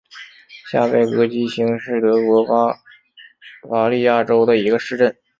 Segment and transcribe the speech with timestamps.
[0.71, 2.73] 下贝格基兴是德国巴
[3.69, 5.15] 伐利亚州的一个市镇。